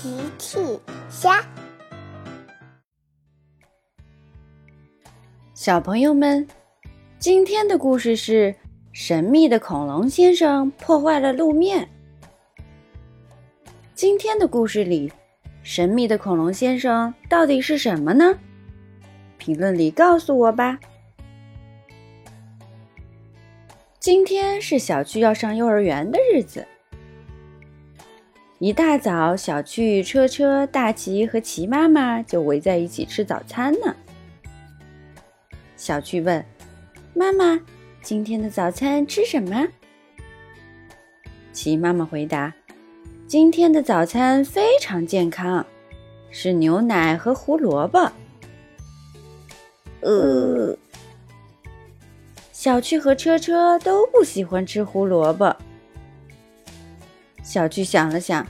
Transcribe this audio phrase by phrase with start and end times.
[0.00, 0.58] 奇趣
[1.10, 1.44] 虾，
[5.52, 6.48] 小朋友们，
[7.18, 8.54] 今天的故事是
[8.92, 11.86] 神秘的恐龙先生破坏了路面。
[13.94, 15.12] 今天的故事里，
[15.62, 18.38] 神秘的恐龙先生到底是什么呢？
[19.36, 20.80] 评论里告诉我吧。
[23.98, 26.66] 今天是小趣要上幼儿园的日子。
[28.60, 33.96] 一大早，小趣、车车、大奇和奇妈妈就围在一起吃早餐呢。
[35.78, 36.44] 小趣问
[37.16, 37.58] ：“妈妈，
[38.02, 39.66] 今天的早餐吃什么？”
[41.54, 42.52] 奇妈妈回答
[43.26, 45.64] ：“今天的早餐非常健康，
[46.30, 48.12] 是牛奶和胡萝卜。”
[50.04, 50.76] 呃，
[52.52, 55.56] 小趣和车车都不喜欢吃胡萝卜。
[57.50, 58.46] 小趣想了想，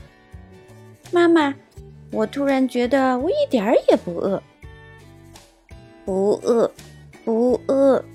[1.11, 1.55] 妈妈，
[2.11, 4.43] 我突然觉得我一点儿也不饿。
[6.05, 6.71] 不饿，
[7.25, 8.05] 不饿。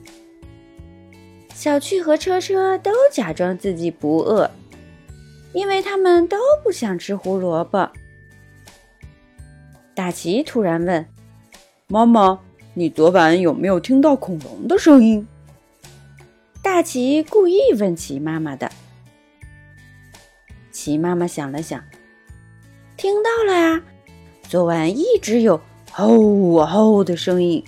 [1.52, 4.48] 小趣和车车都假装自己不饿，
[5.52, 7.90] 因为他们都不想吃胡萝卜。
[9.92, 11.04] 大奇突然问
[11.88, 12.38] ：“妈妈，
[12.74, 15.26] 你昨晚有没有听到恐龙的声音？”
[16.62, 18.70] 大奇故意问起妈妈的。
[20.86, 21.82] 奇妈妈想了想，
[22.96, 23.82] 听到了呀。
[24.44, 27.64] 昨晚一直有“吼吼”的声音，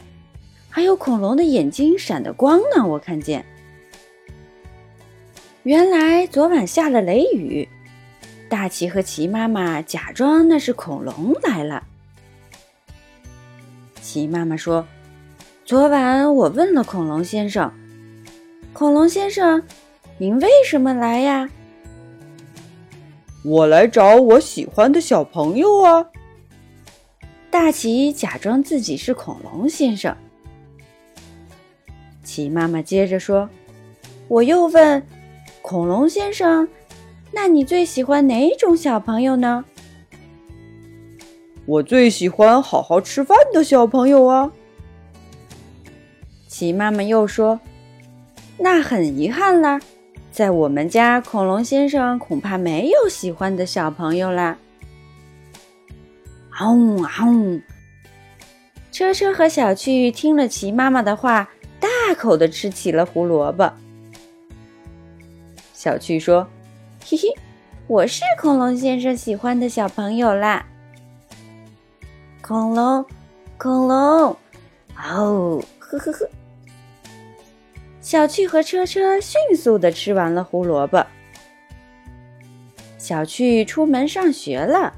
[0.69, 2.87] 还有恐龙的眼睛闪的光呢。
[2.87, 3.45] 我看见，
[5.65, 7.69] 原来昨晚下了雷雨。
[8.49, 11.83] 大奇和奇妈妈假装那是恐龙来了。
[14.01, 14.87] 奇妈妈说
[15.67, 17.73] ：“昨晚我问了恐龙先生，
[18.73, 19.61] 恐龙先生，
[20.19, 21.51] 您为什么来呀？”
[23.45, 26.07] 我来找我喜欢的小朋友啊！
[27.51, 30.15] 大奇假装自己是恐龙先生。
[32.23, 33.49] 奇妈妈接着说
[34.29, 35.03] ：“我又问
[35.63, 36.69] 恐龙先生，
[37.33, 39.65] 那你最喜欢哪种小朋友呢？”
[41.65, 44.51] 我最喜欢好好吃饭的小朋友啊！
[46.49, 47.61] 奇妈妈又说
[48.59, 49.81] ：“那很遗憾啦。”
[50.39, 54.57] 在我们家，恐龙先生恐怕没有喜欢的小朋友啦。
[56.51, 57.61] 啊呜啊呜！
[58.93, 61.49] 车车和小趣听了奇妈妈的话，
[61.81, 63.69] 大口的吃起了胡萝卜。
[65.75, 66.47] 小趣说
[67.05, 67.35] ：“嘿嘿，
[67.89, 70.65] 我是恐龙先生喜欢的小朋友啦。”
[72.41, 73.05] 恐龙，
[73.57, 74.37] 恐龙，
[74.95, 76.31] 哦，呵呵呵。
[78.09, 81.07] 小趣和车车迅速的吃完了胡萝卜。
[82.97, 84.95] 小趣出门上学了，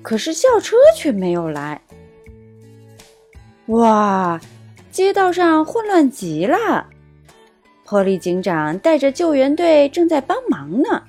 [0.00, 1.82] 可是校车却没有来。
[3.66, 4.40] 哇，
[4.90, 6.88] 街道上混乱极了！
[7.84, 11.02] 波利警长带着救援队正在帮忙呢。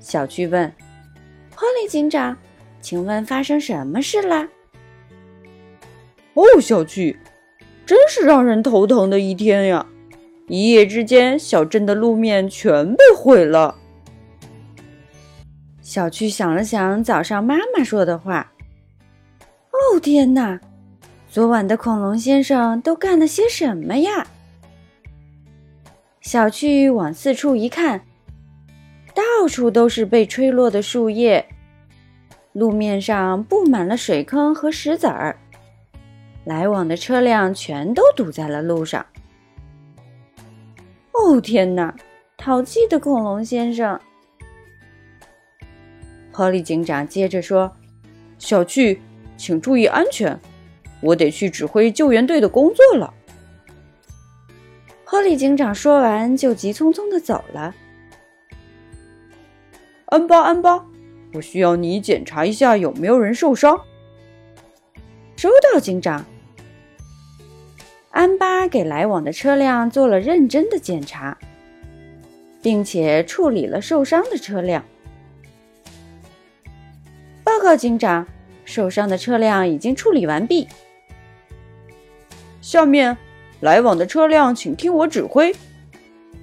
[0.00, 0.68] 小趣问
[1.54, 2.36] ：“波利警长，
[2.80, 4.48] 请问发生什么事了？”
[6.34, 7.16] 哦，小趣。
[7.88, 9.86] 真是让人头疼的一天呀！
[10.46, 13.76] 一夜之间，小镇的路面全被毁了。
[15.80, 18.52] 小趣想了想早上妈妈说的话
[19.72, 20.60] ：“哦，天哪！
[21.30, 24.26] 昨晚的恐龙先生都干了些什么呀？”
[26.20, 28.02] 小趣往四处一看，
[29.14, 31.46] 到处都是被吹落的树叶，
[32.52, 35.38] 路面上布满了水坑和石子儿。
[36.48, 39.04] 来往的车辆全都堵在了路上。
[41.12, 41.94] 哦天哪！
[42.38, 44.00] 淘气的恐龙先生！
[46.32, 47.76] 波利警长接着说
[48.38, 49.02] ：“小趣，
[49.36, 50.40] 请注意安全，
[51.02, 53.12] 我得去指挥救援队的工作了。”
[55.04, 57.74] 波利警长说完就急匆匆的走了。
[60.06, 60.86] 安巴，安巴，
[61.34, 63.78] 我需要你检查一下有没有人受伤。
[65.36, 66.24] 收到，警长。
[68.18, 71.38] 安巴给来往的车辆做了认真的检查，
[72.60, 74.84] 并且处理了受伤的车辆。
[77.44, 78.26] 报告警长，
[78.64, 80.66] 受伤的车辆已经处理完毕。
[82.60, 83.16] 下面，
[83.60, 85.54] 来往的车辆请听我指挥，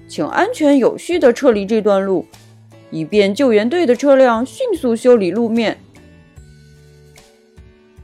[0.07, 2.25] 请安全有序的撤离这段路，
[2.89, 5.77] 以便救援队的车辆迅速修理路面。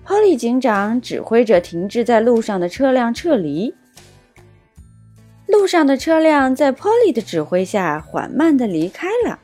[0.05, 3.73] 波利警长指挥着停滞在路上的车辆撤离。
[5.47, 9.39] 路上的车辆在波利的指挥下缓慢的离开了。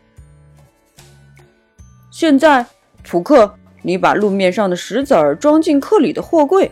[2.09, 2.65] 现在，
[3.03, 6.71] 普克，你把路面上的石子儿装进克里的货柜。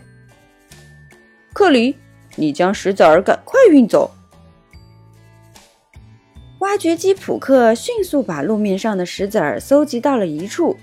[1.53, 1.95] 克里，
[2.35, 4.11] 你将石子儿赶快运走。
[6.59, 10.75] 挖掘机普克迅速把路面上的石子儿搜集到了一处，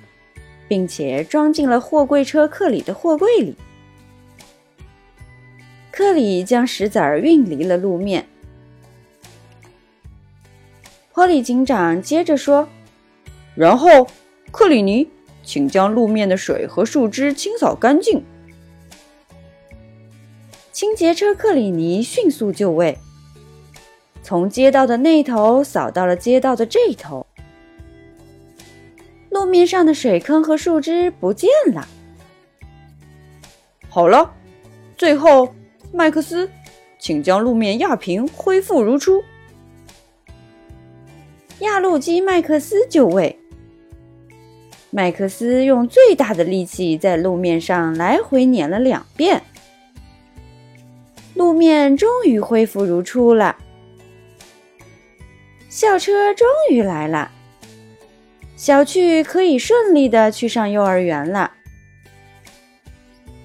[0.73, 3.55] 并且装进了货柜车克里的货柜里。
[5.91, 8.27] 克里将石子儿运离了路面。
[11.13, 12.67] 波利警长接着说
[13.55, 14.07] ：“然后，
[14.51, 15.11] 克里尼，
[15.45, 18.25] 请将路面的水和树枝清扫干净。”
[20.73, 22.97] 清洁车克里尼迅速就位，
[24.23, 27.27] 从街道的那头扫到了街道的这头。
[29.43, 31.89] 路面上的水坑和树枝不见了。
[33.89, 34.33] 好了，
[34.97, 35.53] 最后，
[35.93, 36.49] 麦克斯，
[36.97, 39.21] 请将路面压平，恢复如初。
[41.59, 43.37] 压路机麦克斯就位。
[44.91, 49.43] 麦克斯用最大的力气在路面上来回碾了两遍，
[51.35, 53.57] 路面终于恢复如初了。
[55.69, 57.33] 校车终于来了，
[58.63, 61.51] 小趣可以顺利的去上幼儿园了。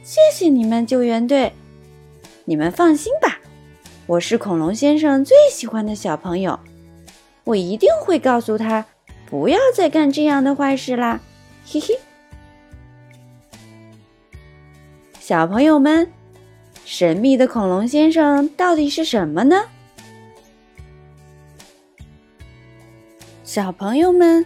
[0.03, 1.53] 谢谢你们，救援队！
[2.45, 3.39] 你们放心吧，
[4.05, 6.59] 我是恐龙先生最喜欢的小朋友。
[7.45, 8.85] 我一定会告诉他，
[9.27, 11.19] 不要再干这样的坏事啦！
[11.65, 11.97] 嘿嘿，
[15.19, 16.13] 小朋友们，
[16.85, 19.63] 神秘的恐龙先生到底是什么呢？
[23.43, 24.45] 小朋友们，